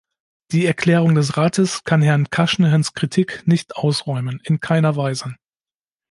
[0.51, 5.35] Die Erklärung des Rates kann Herrn Cushnahans Kritik nicht ausräumen, in keiner Weise.